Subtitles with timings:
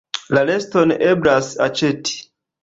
[0.37, 2.19] La reston eblas aĉeti.